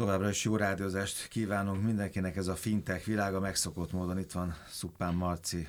[0.00, 4.18] Továbbra is jó rádiózást kívánunk mindenkinek, ez a fintech világa megszokott módon.
[4.18, 5.68] Itt van Szuppán Marci,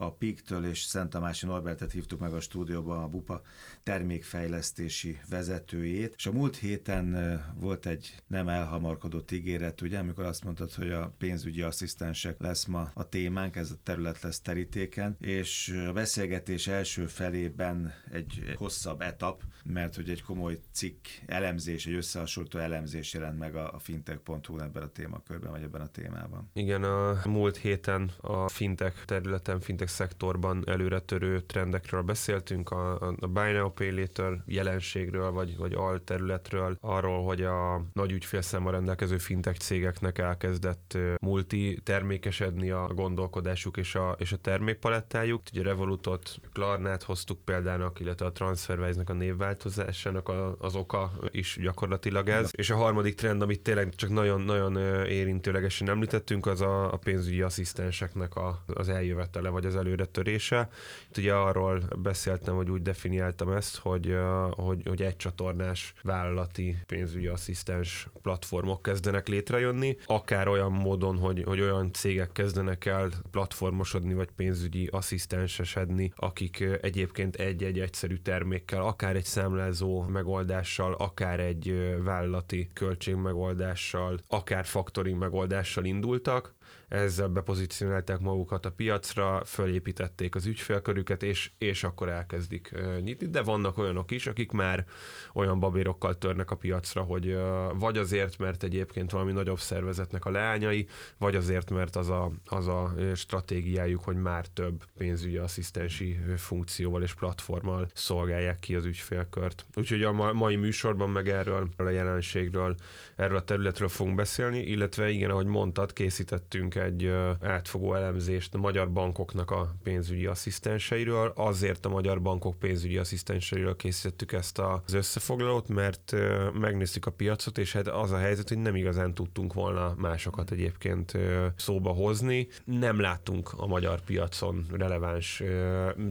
[0.00, 3.42] a PIK-től és Szent Tamási Norbertet hívtuk meg a stúdióba, a BUPA
[3.82, 10.72] termékfejlesztési vezetőjét, és a múlt héten volt egy nem elhamarkodott ígéret, ugye, amikor azt mondtad,
[10.72, 15.92] hogy a pénzügyi asszisztensek lesz ma a témánk, ez a terület lesz terítéken, és a
[15.92, 23.14] beszélgetés első felében egy hosszabb etap, mert hogy egy komoly cikk elemzés, egy összehasonlító elemzés
[23.14, 26.50] jelent meg a fintech.hu ebben a témakörben, vagy ebben a témában.
[26.52, 33.52] Igen, a múlt héten a fintech területen, fintech szektorban előretörő trendekről beszéltünk, a, a Buy
[33.52, 40.18] Now Pay Later jelenségről, vagy, vagy alterületről, arról, hogy a nagy ügyfélszámmal rendelkező fintech cégeknek
[40.18, 45.42] elkezdett multi termékesedni a gondolkodásuk és a, és a termékpalettájuk.
[45.52, 52.28] Ugye Revolutot, Klarnát hoztuk példának, illetve a TransferWise-nak a névváltozásának a, az oka is gyakorlatilag
[52.28, 52.50] ez.
[52.52, 58.34] És a harmadik trend, amit tényleg csak nagyon-nagyon érintőlegesen említettünk, az a, a pénzügyi asszisztenseknek
[58.34, 60.68] a, az eljövetele, vagy az előretörése.
[61.08, 64.16] Itt ugye arról beszéltem, hogy úgy definiáltam ezt, hogy,
[64.50, 71.60] hogy, hogy egy csatornás vállalati pénzügyi asszisztens platformok kezdenek létrejönni, akár olyan módon, hogy, hogy
[71.60, 79.24] olyan cégek kezdenek el platformosodni, vagy pénzügyi asszisztensesedni, akik egyébként egy-egy egyszerű termékkel, akár egy
[79.24, 86.54] számlázó megoldással, akár egy vállalati költségmegoldással, akár faktoring megoldással indultak,
[86.90, 93.78] ezzel bepozícionálták magukat a piacra, fölépítették az ügyfélkörüket, és, és akkor elkezdik nyitni, de vannak
[93.78, 94.86] olyanok is, akik már
[95.32, 97.38] olyan babérokkal törnek a piacra, hogy
[97.74, 100.86] vagy azért, mert egyébként valami nagyobb szervezetnek a leányai,
[101.18, 107.14] vagy azért, mert az a, az a stratégiájuk, hogy már több pénzügyi asszisztensi funkcióval és
[107.14, 109.66] platformmal szolgálják ki az ügyfélkört.
[109.74, 112.74] Úgyhogy a mai műsorban meg erről a jelenségről,
[113.16, 118.92] erről a területről fogunk beszélni, illetve igen, ahogy mondtad, készítettünk egy átfogó elemzést a magyar
[118.92, 121.32] bankoknak a pénzügyi asszisztenseiről.
[121.36, 126.14] Azért a magyar bankok pénzügyi asszisztenseiről készítettük ezt az összefoglalót, mert
[126.60, 131.18] megnéztük a piacot, és hát az a helyzet, hogy nem igazán tudtunk volna másokat egyébként
[131.56, 132.48] szóba hozni.
[132.64, 135.42] Nem láttunk a magyar piacon releváns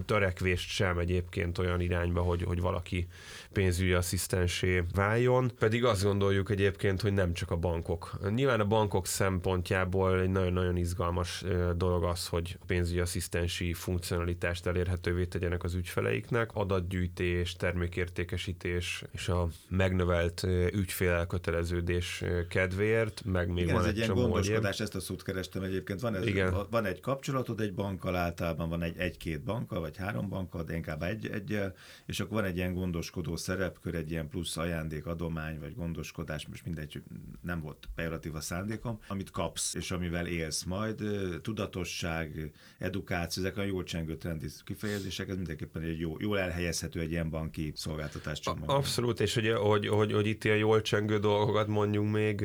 [0.05, 3.07] törekvést sem egyébként olyan irányba, hogy, hogy valaki
[3.53, 5.51] pénzügyi asszisztensé váljon.
[5.59, 8.19] Pedig azt gondoljuk egyébként, hogy nem csak a bankok.
[8.35, 11.43] Nyilván a bankok szempontjából egy nagyon nagyon izgalmas
[11.75, 20.43] dolog az, hogy pénzügyi asszisztensi funkcionalitást elérhetővé tegyenek az ügyfeleiknek, adatgyűjtés, termékértékesítés és a megnövelt
[20.71, 25.23] ügyfél elköteleződés kedvéért, meg még Igen, van ez egy, egy ilyen gondoskodás, ezt a szót
[25.23, 25.99] kerestem egyébként.
[25.99, 26.55] Van, ez, Igen.
[26.69, 31.01] van egy kapcsolatod egy bankkal, általában van egy, egy-két bankkal, vagy három bankkal, de inkább
[31.01, 31.59] egy, egy
[32.05, 36.65] és akkor van egy ilyen gondoskodó szerepkör, egy ilyen plusz ajándék, adomány, vagy gondoskodás, most
[36.65, 37.01] mindegy,
[37.41, 41.03] nem volt pejoratív a szándékom, amit kapsz, és amivel élsz élsz majd,
[41.41, 47.11] tudatosság, edukáció, ezek a jól csengő trendi kifejezések, ez mindenképpen egy jó, jól elhelyezhető egy
[47.11, 48.69] ilyen banki szolgáltatás csomag.
[48.69, 52.41] Abszolút, és hogy, hogy, hogy, hogy itt ilyen jól csengő dolgokat mondjunk még,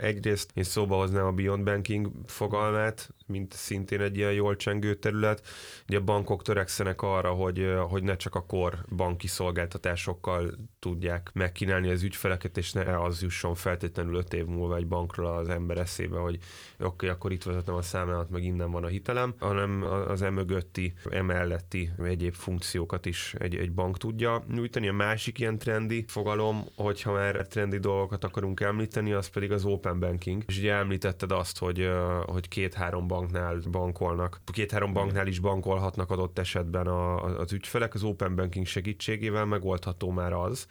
[0.00, 5.46] egyrészt én szóba hoznám a Beyond Banking fogalmát, mint szintén egy ilyen jól csengő terület.
[5.88, 11.90] Ugye a bankok törekszenek arra, hogy, hogy ne csak a kor banki szolgáltatásokkal tudják megkínálni
[11.90, 16.18] az ügyfeleket, és ne az jusson feltétlenül öt év múlva egy bankról az ember eszébe,
[16.18, 20.22] hogy oké, okay, akkor itt vezetem a számlámat, meg innen van a hitelem, hanem az
[20.22, 24.88] emögötti, emelletti egyéb funkciókat is egy, egy bank tudja nyújtani.
[24.88, 30.00] A másik ilyen trendi fogalom, hogyha már trendi dolgokat akarunk említeni, az pedig az open
[30.00, 30.42] banking.
[30.46, 31.90] És ugye említetted azt, hogy,
[32.24, 37.94] hogy két-három banknál bankolnak, két-három banknál is bankolhatnak adott esetben a, az ügyfelek.
[37.94, 40.66] Az open banking segítségével megoldható már az,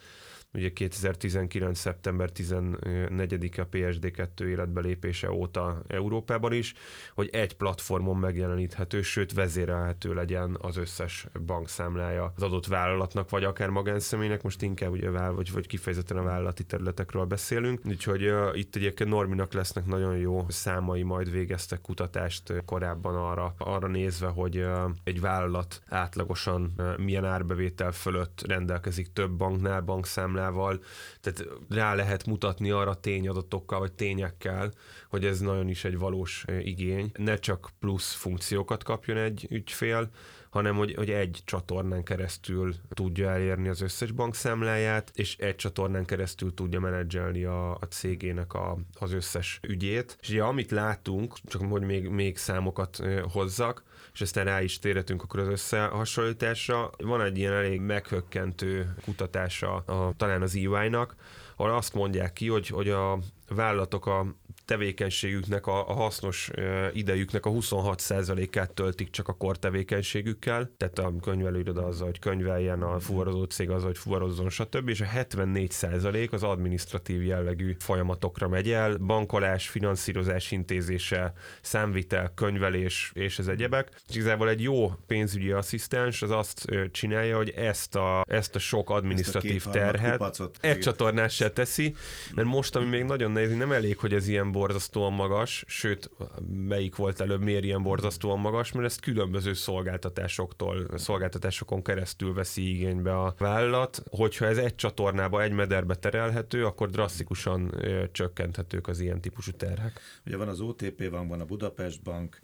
[0.54, 1.78] ugye 2019.
[1.78, 6.74] szeptember 14-a PSD2 életbe lépése óta Európában is,
[7.14, 13.68] hogy egy platformon megjeleníthető, sőt vezérelhető legyen az összes bankszámlája az adott vállalatnak, vagy akár
[13.68, 19.10] magánszemélynek, most inkább ugye vagy, vagy kifejezetten a vállalati területekről beszélünk, úgyhogy uh, itt egyébként
[19.10, 25.20] Norminak lesznek nagyon jó számai, majd végeztek kutatást korábban arra, arra nézve, hogy uh, egy
[25.20, 30.80] vállalat átlagosan uh, milyen árbevétel fölött rendelkezik több banknál, bankszámlál, számlával,
[31.20, 34.72] tehát rá lehet mutatni arra tényadatokkal vagy tényekkel,
[35.08, 37.10] hogy ez nagyon is egy valós igény.
[37.16, 40.10] Ne csak plusz funkciókat kapjon egy ügyfél,
[40.54, 46.54] hanem hogy, hogy egy csatornán keresztül tudja elérni az összes bankszámláját, és egy csatornán keresztül
[46.54, 50.18] tudja menedzselni a, a cégének a, az összes ügyét.
[50.20, 53.02] És ugye amit látunk, csak hogy még, még számokat
[53.32, 56.90] hozzak, és aztán rá is térhetünk akkor az összehasonlításra.
[56.98, 61.16] Van egy ilyen elég meghökkentő kutatása a, talán az EY-nak,
[61.56, 63.18] ahol azt mondják ki, hogy, hogy a
[63.48, 64.26] vállalatok a
[64.64, 66.50] tevékenységüknek, a, a hasznos
[66.92, 73.00] idejüknek a 26%-át töltik csak a kor tevékenységükkel, tehát a könyvelőiroda az, hogy könyveljen, a
[73.00, 74.88] fuvarozó cég az, hogy fuvarozzon, stb.
[74.88, 83.38] És a 74% az administratív jellegű folyamatokra megy el, bankolás, finanszírozás intézése, számvitel, könyvelés és
[83.38, 84.02] az egyebek.
[84.08, 88.90] És igazából egy jó pénzügyi asszisztens az azt csinálja, hogy ezt a, ezt a sok
[88.90, 91.94] administratív terhet egy csatornás se teszi,
[92.34, 96.10] mert most, ami még nagyon nehéz, nem elég, hogy ez ilyen borzasztóan magas, sőt,
[96.48, 103.18] melyik volt előbb, miért ilyen borzasztóan magas, mert ezt különböző szolgáltatásoktól, szolgáltatásokon keresztül veszi igénybe
[103.20, 104.02] a vállalat.
[104.10, 107.74] Hogyha ez egy csatornába, egy mederbe terelhető, akkor drasztikusan
[108.12, 110.00] csökkenthetők az ilyen típusú terhek.
[110.26, 112.40] Ugye van az OTP bank, van a Budapest bank,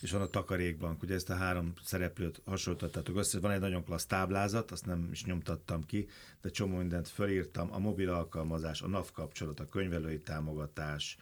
[0.00, 1.02] és van a Takarékbank.
[1.02, 3.40] Ugye ezt a három szereplőt hasonlítottátok össze.
[3.40, 6.08] Van egy nagyon klassz táblázat, azt nem is nyomtattam ki,
[6.42, 7.72] de csomó mindent felírtam.
[7.72, 11.18] A mobil alkalmazás, a NAV kapcsolat, a könyvelői támogatás,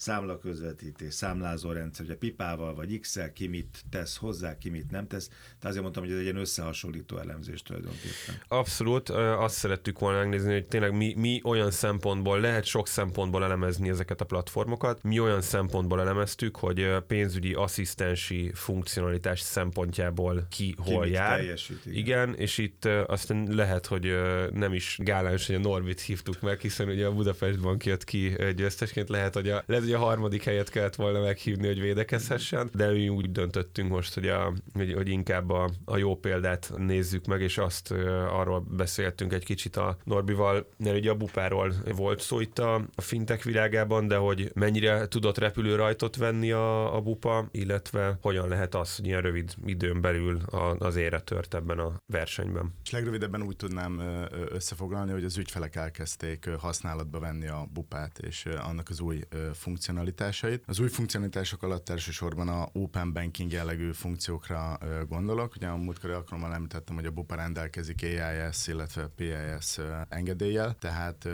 [0.00, 5.28] számlaközvetítés, számlázórendszer, ugye pipával vagy x ki mit tesz hozzá, ki mit nem tesz.
[5.28, 8.34] Tehát azért mondtam, hogy ez egy ilyen összehasonlító elemzés tulajdonképpen.
[8.48, 13.88] Abszolút, azt szerettük volna megnézni, hogy tényleg mi, mi olyan szempontból, lehet sok szempontból elemezni
[13.88, 21.06] ezeket a platformokat, mi olyan szempontból elemeztük, hogy pénzügyi asszisztensi funkcionalitás szempontjából ki, ki hol
[21.06, 21.38] jár.
[21.38, 21.98] Teljesít, igen.
[21.98, 24.12] igen, és itt aztán lehet, hogy
[24.52, 28.36] nem is gáláns, hogy a Norbit hívtuk meg, hiszen ugye a Budapest Bank jött ki
[28.56, 32.90] győztesként, lehet, hogy a, lehet, hogy a harmadik helyet kellett volna meghívni, hogy védekezhessen, de
[32.90, 37.40] mi úgy döntöttünk most, hogy, a, hogy, hogy inkább a, a jó példát nézzük meg,
[37.40, 37.90] és azt
[38.30, 43.00] arról beszéltünk egy kicsit a Norbival, mert ugye a bupáról volt szó itt a, a
[43.00, 48.96] fintek világában, de hogy mennyire tudott repülőrajtot venni a, a bupa, illetve hogyan lehet az,
[48.96, 52.74] hogy ilyen rövid időn belül a, az ére tört ebben a versenyben.
[52.84, 54.02] És legrövidebben úgy tudnám
[54.48, 59.20] összefoglalni, hogy az ügyfelek elkezdték használatba venni a bupát és annak az új
[59.52, 60.62] funkciót funkcionalitásait.
[60.66, 64.78] Az új funkcionalitások alatt elsősorban a open banking jellegű funkciókra
[65.08, 65.54] gondolok.
[65.56, 69.78] Ugye a múltkori alkalommal említettem, hogy a BUPA rendelkezik AIS, illetve PIS
[70.08, 71.28] engedéllyel, tehát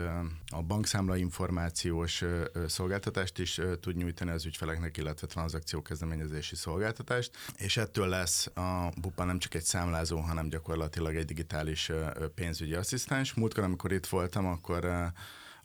[0.51, 2.23] a bankszámla információs
[2.67, 9.23] szolgáltatást is tud nyújtani az ügyfeleknek, illetve tranzakció kezdeményezési szolgáltatást, és ettől lesz a BUPA
[9.23, 11.91] nem csak egy számlázó, hanem gyakorlatilag egy digitális
[12.35, 13.33] pénzügyi asszisztens.
[13.33, 15.11] Múltkor, amikor itt voltam, akkor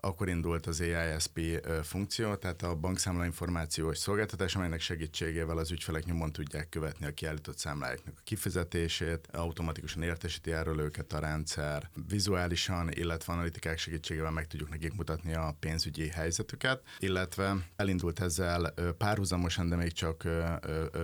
[0.04, 1.40] akkor indult az AISP
[1.82, 7.58] funkció, tehát a bankszámla információs szolgáltatás, amelynek segítségével az ügyfelek nyomon tudják követni a kiállított
[7.58, 14.70] számláiknak a kifizetését, automatikusan értesíti erről őket a rendszer, vizuálisan, illetve analitikák segítségével meg tudjuk
[14.70, 20.28] nekik mutatni a pénzügyi helyzetüket, illetve elindult ezzel párhuzamosan, de még csak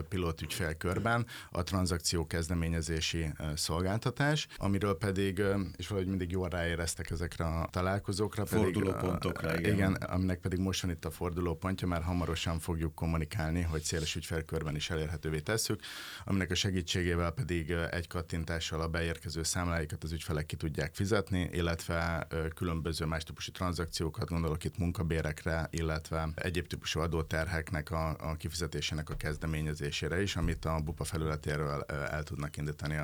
[0.08, 5.42] pilot ügyfélkörben a tranzakció kezdeményezési szolgáltatás, amiről pedig,
[5.76, 9.74] és valahogy mindig jól ráéreztek ezekre a találkozókra, pedig fordulópontokra, igen.
[9.74, 9.92] igen.
[9.92, 14.90] aminek pedig most van itt a fordulópontja, már hamarosan fogjuk kommunikálni, hogy széles ügyfelkörben is
[14.90, 15.80] elérhetővé tesszük,
[16.24, 22.26] aminek a segítségével pedig egy kattintással a beérkező számláikat az ügyfelek ki tudják fizetni, illetve
[22.54, 29.16] különböző más típusú tranzakciókat, gondolok itt munkabérekre, illetve egyéb típusú adóterheknek a, a kifizetésének a
[29.16, 32.96] kezdeményezésére is, amit a BUPA felületéről el tudnak indítani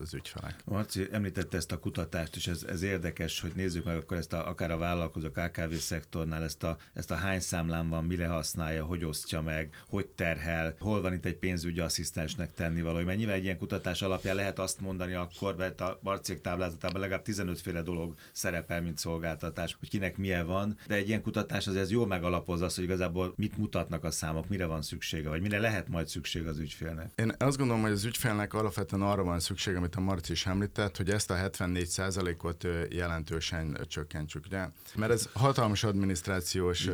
[0.00, 0.54] az ügyfelek.
[0.64, 4.48] Marci említette ezt a kutatást, és ez, ez érdekes, hogy nézzük meg akkor ezt a,
[4.48, 9.04] akár a vállalkozó KKV szektornál ezt a, ezt a hány számlán van, mire használja, hogy
[9.04, 13.04] osztja meg, hogy terhel, hol van itt egy pénzügyi asszisztensnek tenni valami.
[13.04, 17.22] Mert nyilván egy ilyen kutatás alapján lehet azt mondani akkor, mert a Barcék táblázatában legalább
[17.22, 21.76] 15 féle dolog szerepel, mint szolgáltatás, hogy kinek milyen van, de egy ilyen kutatás az
[21.76, 25.58] ez jól megalapozza azt, hogy igazából mit mutatnak a számok, mire van szüksége, vagy mire
[25.58, 27.10] lehet majd szükség az ügyfélnek.
[27.14, 30.96] Én azt gondolom, hogy az ügyfélnek alapvetően arra van szükség, amit a Marci is említett,
[30.96, 34.44] hogy ezt a 74%-ot jelentősen csökkentsük.
[34.46, 34.68] Ugye?
[34.96, 36.88] Mert ez ez hatalmas adminisztrációs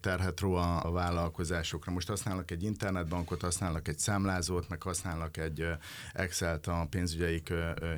[0.00, 1.92] terhet ró a, a vállalkozásokra.
[1.92, 5.66] Most használnak egy internetbankot, használnak egy számlázót, meg használnak egy
[6.12, 7.52] Excel-t a pénzügyeik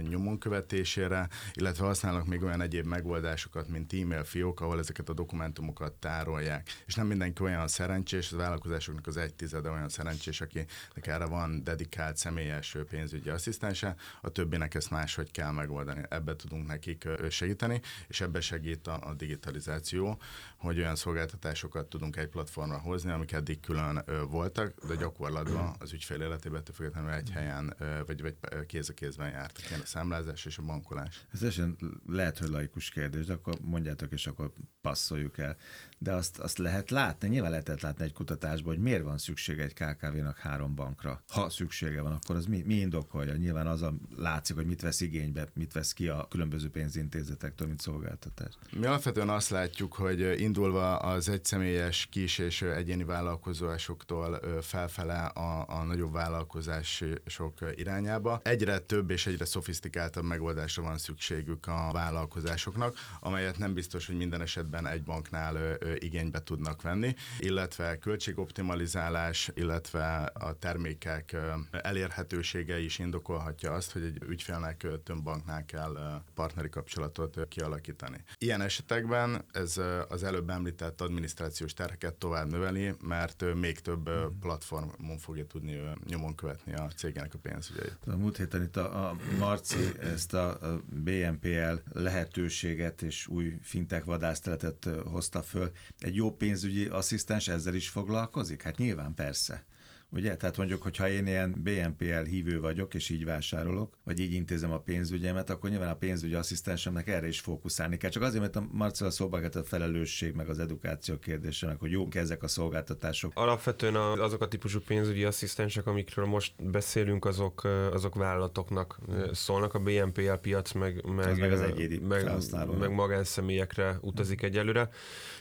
[0.08, 5.92] nyomon követésére, illetve használnak még olyan egyéb megoldásokat, mint e-mail fiók, ahol ezeket a dokumentumokat
[5.92, 6.68] tárolják.
[6.86, 11.64] És nem mindenki olyan szerencsés, az vállalkozásoknak az egy tizede olyan szerencsés, akinek erre van
[11.64, 16.02] dedikált személyes pénzügyi asszisztense, a többinek ezt máshogy kell megoldani.
[16.08, 20.18] Ebbe tudunk nekik segíteni, és ebbe segít a, a digitalizáció digitalizáció,
[20.56, 26.20] hogy olyan szolgáltatásokat tudunk egy platformra hozni, amik eddig külön voltak, de gyakorlatban az ügyfél
[26.20, 27.76] életében függetlenül egy helyen
[28.06, 31.26] vagy, vagy kéz a kézben jártak ilyen a számlázás és a bankolás.
[31.32, 35.56] Ez esetleg lehet, hogy laikus kérdés, de akkor mondjátok, és akkor passzoljuk el.
[35.98, 39.74] De azt, azt lehet látni, nyilván lehetett látni egy kutatásban, hogy miért van szüksége egy
[39.74, 41.22] KKV-nak három bankra.
[41.28, 43.36] Ha szüksége van, akkor az mi, mi indokolja?
[43.36, 47.80] Nyilván az a látszik, hogy mit vesz igénybe, mit vesz ki a különböző pénzintézetektől, mint
[47.80, 48.54] szolgáltatás.
[48.72, 55.84] Mi alapvetően azt látjuk, hogy indulva az egyszemélyes kis és egyéni vállalkozásoktól felfele a, a
[55.84, 63.74] nagyobb vállalkozások irányába, egyre több és egyre szofisztikáltabb megoldásra van szükségük a vállalkozásoknak, amelyet nem
[63.74, 71.36] biztos, hogy minden esetben egy banknál igénybe tudnak venni, illetve költségoptimalizálás, illetve a termékek
[71.70, 78.22] elérhetősége is indokolhatja azt, hogy egy ügyfélnek több banknál kell partneri kapcsolatot kialakítani.
[78.38, 84.10] Ilyen esetekben ez az előbb említett adminisztrációs terheket tovább növeli, mert még több
[84.40, 87.98] platformon fogja tudni nyomon követni a cégének a pénzügyeit.
[88.06, 94.88] A múlt héten itt a, a Marci ezt a BNPL lehetőséget és új fintek vadászteletet
[95.04, 95.70] hozta föl.
[95.98, 98.62] Egy jó pénzügyi asszisztens ezzel is foglalkozik?
[98.62, 99.64] Hát nyilván persze.
[100.12, 100.36] Ugye?
[100.36, 104.78] Tehát mondjuk, hogyha én ilyen BNPL hívő vagyok, és így vásárolok, vagy így intézem a
[104.78, 108.10] pénzügyemet, akkor nyilván a pénzügyi asszisztensemnek erre is fókuszálni kell.
[108.10, 112.14] Csak azért, mert a Marcella szóba a felelősség, meg az edukáció kérdése, meg hogy jók
[112.14, 113.32] ezek a szolgáltatások.
[113.34, 118.98] Alapvetően azok a típusú pénzügyi asszisztensek, amikről most beszélünk, azok, azok vállalatoknak
[119.32, 119.74] szólnak.
[119.74, 122.30] A BNPL piac meg, meg, meg, az egyéni meg,
[122.78, 124.88] meg magánszemélyekre utazik egyelőre,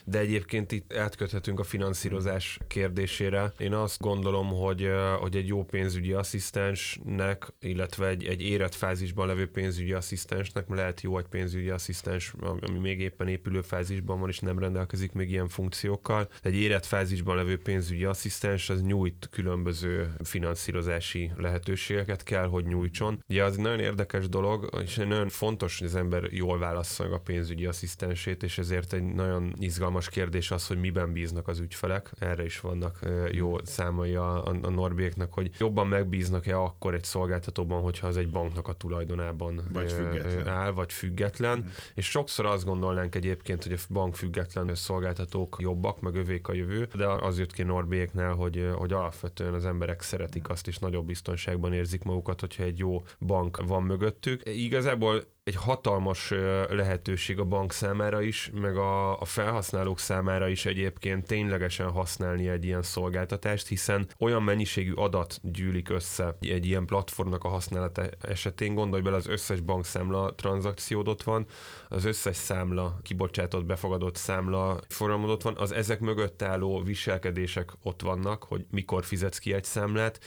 [0.06, 3.54] de egyébként itt átköthetünk a finanszírozás kérdésére.
[3.58, 4.90] Én azt gondolom, hogy,
[5.20, 11.18] hogy egy jó pénzügyi asszisztensnek, illetve egy, egy érett fázisban levő pénzügyi asszisztensnek lehet jó
[11.18, 16.30] egy pénzügyi asszisztens, ami még éppen épülő fázisban van, és nem rendelkezik még ilyen funkciókkal.
[16.42, 23.24] Egy érett fázisban levő pénzügyi asszisztens az nyújt különböző finanszírozási lehetőségeket, kell, hogy nyújtson.
[23.30, 27.20] Ugye az nagyon érdekes dolog, és nagyon fontos, hogy az ember jól válassza meg a
[27.20, 32.12] pénzügyi asszisztensét, és ezért egy nagyon izgalmas kérdés az, hogy miben bíznak az ügyfelek.
[32.20, 33.00] Erre is vannak
[33.32, 38.30] jó számai a, a, a Norbieknek, hogy jobban megbíznak-e akkor egy szolgáltatóban, hogyha az egy
[38.30, 40.48] banknak a tulajdonában vagy független.
[40.48, 41.58] áll, vagy független.
[41.58, 41.68] Mm.
[41.94, 46.88] És sokszor azt gondolnánk egyébként, hogy a bank független szolgáltatók jobbak, meg övék a jövő,
[46.96, 51.74] de az jött ki Norbieknél, hogy, hogy alapvetően az emberek szeretik azt, és nagyobb biztonságban
[51.74, 54.42] érzik magukat, hogyha egy jó bank van mögöttük.
[54.46, 56.34] Igazából egy hatalmas
[56.70, 62.66] lehetőség a bank számára is, meg a, a felhasználók számára is egyébként ténylegesen használni egy
[62.66, 68.74] ilyen szolgáltatást, hiszen olyan mennyiségű adat gyűlik össze egy ilyen platformnak a használata esetén.
[68.74, 71.46] Gondolj bele, az összes bankszámla tranzakciód ott van,
[71.88, 78.44] az összes számla, kibocsátott, befogadott számla forgalmodott van, az ezek mögött álló viselkedések ott vannak,
[78.44, 80.20] hogy mikor fizetsz ki egy számlát,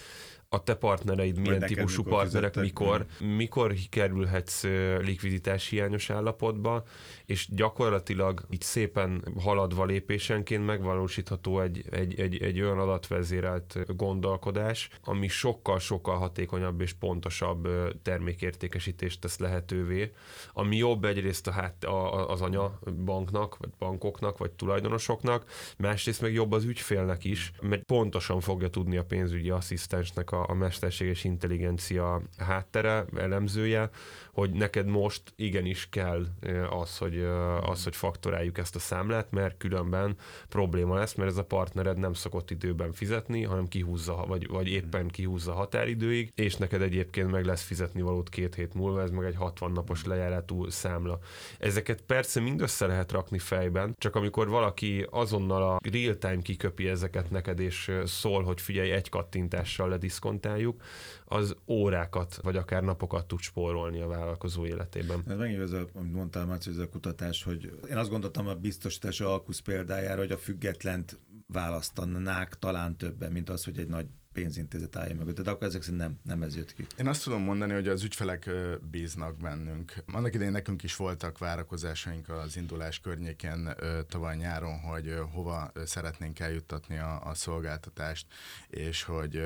[0.52, 3.06] a te partnereid milyen típusú mikor partnerek, mikor,
[3.36, 4.62] mikor kerülhetsz
[5.00, 6.84] likviditás hiányos állapotba,
[7.26, 15.28] és gyakorlatilag így szépen haladva lépésenként megvalósítható egy, egy, egy, egy olyan adatvezérelt gondolkodás, ami
[15.28, 17.68] sokkal-sokkal hatékonyabb és pontosabb
[18.02, 20.12] termékértékesítést tesz lehetővé,
[20.52, 26.32] ami jobb egyrészt a, hát, a, az anya banknak, vagy bankoknak, vagy tulajdonosoknak, másrészt meg
[26.32, 32.22] jobb az ügyfélnek is, mert pontosan fogja tudni a pénzügyi asszisztensnek a, a mesterséges intelligencia
[32.38, 33.90] háttere, elemzője,
[34.32, 36.26] hogy neked most igenis kell
[36.70, 37.26] az, hogy,
[37.62, 40.16] az, hogy faktoráljuk ezt a számlát, mert különben
[40.48, 45.08] probléma lesz, mert ez a partnered nem szokott időben fizetni, hanem kihúzza, vagy, vagy éppen
[45.08, 49.36] kihúzza határidőig, és neked egyébként meg lesz fizetni valót két hét múlva, ez meg egy
[49.36, 51.18] 60 napos lejáratú számla.
[51.58, 57.30] Ezeket persze mind össze lehet rakni fejben, csak amikor valaki azonnal a real-time kiköpi ezeket
[57.30, 59.92] neked, és szól, hogy figyelj, egy kattintással
[60.32, 60.82] lediszkontáljuk,
[61.24, 65.22] az órákat, vagy akár napokat tud spórolni a vállalkozó életében.
[65.26, 69.24] Ez megint az, amit mondtál, Márci, ez a kutatás, hogy én azt gondoltam a biztosítási
[69.24, 75.14] alkusz példájára, hogy a függetlent választanák talán többen, mint az, hogy egy nagy pénzintézet állja
[75.14, 75.40] mögött.
[75.40, 76.86] De akkor ezek szerint nem, nem ez jött ki.
[76.98, 78.50] Én azt tudom mondani, hogy az ügyfelek
[78.90, 79.94] bíznak bennünk.
[80.12, 83.76] Annak idején nekünk is voltak várakozásaink az indulás környéken
[84.08, 88.26] tavaly nyáron, hogy hova szeretnénk eljuttatni a, a szolgáltatást,
[88.68, 89.36] és hogy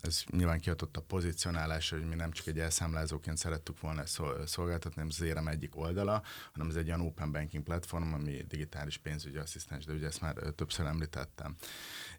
[0.00, 4.02] ez nyilván kiadott a pozícionálás, hogy mi nem csak egy elszámlázóként szerettük volna
[4.44, 6.22] szolgáltatni, nem az érem egyik oldala,
[6.52, 10.34] hanem ez egy olyan open banking platform, ami digitális pénzügyi asszisztens, de ugye ezt már
[10.34, 11.56] többször említettem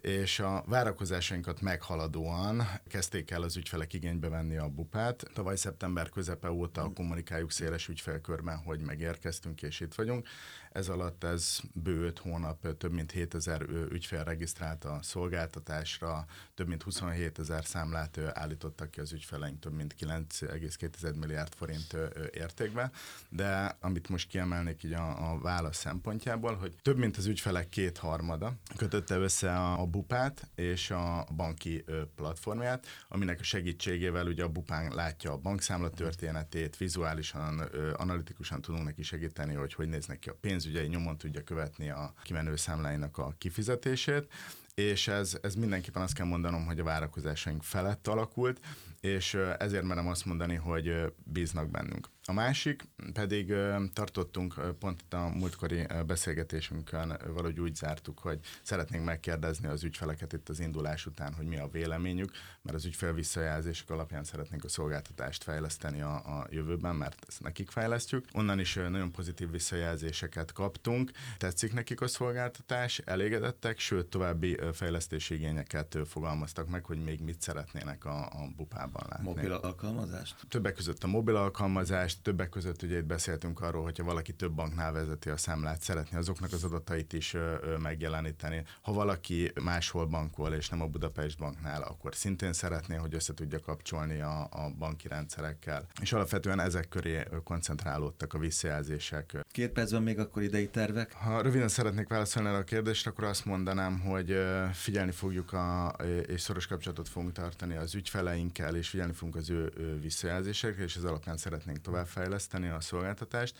[0.05, 1.61] és a várakozásainkat
[2.05, 5.23] meghaladóan kezdték el az ügyfelek igénybe venni a bupát.
[5.33, 10.27] Tavaly szeptember közepe óta kommunikáljuk széles ügyfelkörben, hogy megérkeztünk és itt vagyunk.
[10.71, 16.83] Ez alatt ez bő 5 hónap több mint 7000 ügyfél regisztrált a szolgáltatásra, több mint
[16.83, 21.97] 27 ezer számlát állítottak ki az ügyfeleink, több mint 9,2 milliárd forint
[22.31, 22.91] értékben.
[23.29, 28.53] De amit most kiemelnék így a, a válasz szempontjából, hogy több mint az ügyfelek kétharmada
[28.77, 31.83] kötötte össze a, a bupát és a banki
[32.15, 37.59] platformját, aminek a segítségével ugye a bupán látja a bankszámla történetét, vizuálisan,
[37.95, 42.13] analitikusan tudunk neki segíteni, hogy hogy néznek ki a pénz pénzügyei nyomon tudja követni a
[42.23, 44.33] kimenő számláinak a kifizetését,
[44.73, 48.59] és ez, ez mindenképpen azt kell mondanom, hogy a várakozásaink felett alakult,
[48.99, 52.09] és ezért merem azt mondani, hogy bíznak bennünk.
[52.27, 53.53] A másik pedig
[53.93, 60.49] tartottunk pont itt a múltkori beszélgetésünkön, valahogy úgy zártuk, hogy szeretnénk megkérdezni az ügyfeleket itt
[60.49, 65.43] az indulás után, hogy mi a véleményük, mert az ügyfél visszajelzések alapján szeretnénk a szolgáltatást
[65.43, 68.25] fejleszteni a, a jövőben, mert ezt nekik fejlesztjük.
[68.33, 75.97] Onnan is nagyon pozitív visszajelzéseket kaptunk, tetszik nekik a szolgáltatás, elégedettek, sőt további fejlesztési igényeket
[76.05, 79.25] fogalmaztak meg, hogy még mit szeretnének a, a bupában látni.
[79.25, 80.35] Mobil alkalmazást?
[80.49, 84.51] Többek között a mobil alkalmazást, és többek között ugye itt beszéltünk arról, hogyha valaki több
[84.51, 88.63] banknál vezeti a számlát, szeretné azoknak az adatait is ö, megjeleníteni.
[88.81, 93.59] Ha valaki máshol bankol, és nem a Budapest banknál, akkor szintén szeretné, hogy össze tudja
[93.59, 95.87] kapcsolni a, a banki rendszerekkel.
[96.01, 99.37] És alapvetően ezek köré koncentrálódtak a visszajelzések.
[99.51, 101.13] Két percben még akkor idei tervek?
[101.13, 104.37] Ha röviden szeretnék válaszolni erre a kérdést, akkor azt mondanám, hogy
[104.73, 105.95] figyelni fogjuk a,
[106.27, 110.95] és szoros kapcsolatot fogunk tartani az ügyfeleinkkel, és figyelni fogunk az ő, ő visszajelzésekre, és
[110.95, 113.55] ez alapján szeretnénk tovább továbbfejleszteni a szolgáltatást,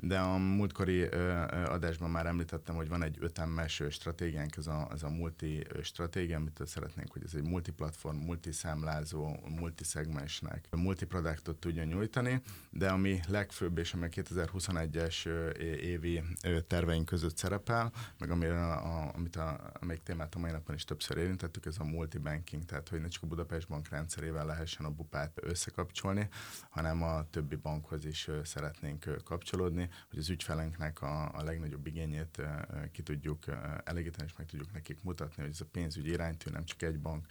[0.00, 1.02] de a múltkori
[1.66, 6.60] adásban már említettem, hogy van egy ötemmes stratégiánk, ez a, ez a multi stratégia, amit
[6.64, 14.04] szeretnénk, hogy ez egy multiplatform, multiszámlázó, multiszegmensnek, multiproduktot tudja nyújtani, de ami legfőbb, és ami
[14.04, 15.26] a 2021-es
[15.80, 16.22] évi
[16.66, 21.16] terveink között szerepel, meg amire a, amit a, amelyik témát a mai napon is többször
[21.16, 25.38] érintettük, ez a multibanking, tehát hogy ne csak a Budapest bank rendszerével lehessen a bupát
[25.42, 26.28] összekapcsolni,
[26.70, 32.42] hanem a többi bankhoz is szeretnénk kapcsolódni, hogy az ügyfelenknek a, a legnagyobb igényét
[32.92, 33.44] ki tudjuk
[33.84, 37.26] elégíteni, és meg tudjuk nekik mutatni, hogy ez a pénzügyi iránytű nem csak egy bank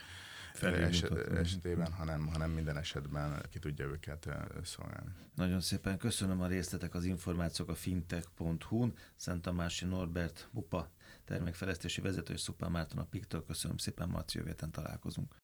[0.62, 4.30] eset, esetében, hanem, hanem minden esetben ki tudja őket
[4.64, 5.12] szolgálni.
[5.36, 8.94] Nagyon szépen köszönöm a részletek, az információk a fintech.hu-n.
[9.16, 10.92] Szent Tamási Norbert Bupa
[11.26, 13.46] termékfejlesztési vezető és Szupán Márton a Piktől.
[13.46, 15.34] Köszönöm szépen, Marci, jövő találkozunk.